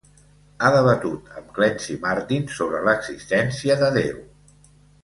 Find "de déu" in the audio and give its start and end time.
3.85-4.23